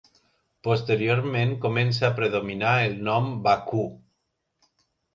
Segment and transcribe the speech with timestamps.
[0.67, 3.89] Posteriorment comença a predominar el nom Bakú.